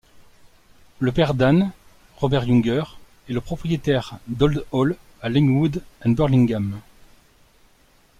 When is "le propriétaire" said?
3.33-4.17